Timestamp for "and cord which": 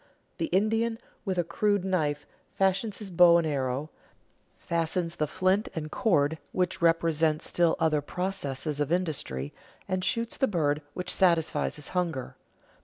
5.75-6.81